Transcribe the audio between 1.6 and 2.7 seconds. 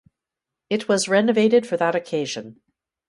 for that occasion.